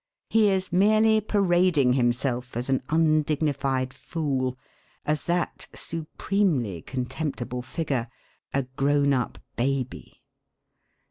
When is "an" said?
2.71-2.81